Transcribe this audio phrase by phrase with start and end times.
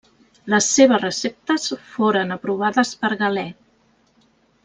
[0.53, 1.67] Les seves receptes
[1.97, 3.47] foren aprovades per Galè.